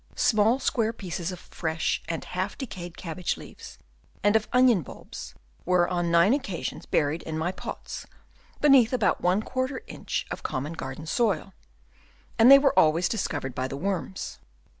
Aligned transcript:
Small 0.15 0.57
square 0.57 0.93
pieces 0.93 1.31
of 1.31 1.39
fresh 1.39 2.01
and 2.09 2.25
half 2.25 2.57
decayed 2.57 2.97
cabbage 2.97 3.37
leaves 3.37 3.77
and 4.23 4.35
of 4.35 4.47
onion 4.51 4.81
bulbs 4.81 5.35
were 5.63 5.87
on 5.87 6.09
nine 6.09 6.33
occasions 6.33 6.87
buried 6.87 7.21
in 7.21 7.37
my 7.37 7.51
pots, 7.51 8.07
beneath 8.59 8.93
about 8.93 9.23
i 9.23 9.31
of 9.33 9.69
an 9.69 9.79
inch 9.85 10.25
of 10.31 10.41
common 10.41 10.73
garden 10.73 11.05
soil; 11.05 11.53
and 12.39 12.49
they 12.51 12.57
were 12.57 12.73
always 12.79 13.07
discovered 13.07 13.53
by 13.53 13.67
the 13.67 13.77
worms. 13.77 14.39